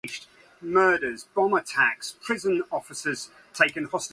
[0.03, 2.01] Thor then stops the first Vogon attack,
[2.47, 4.09] and apparently dies.